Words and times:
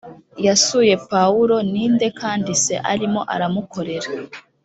yasuye 0.45 0.93
pawulo 1.11 1.55
ni 1.71 1.83
nde 1.93 2.07
kandi 2.21 2.51
se 2.63 2.75
arimo 2.91 3.21
aramukorera 3.33 4.09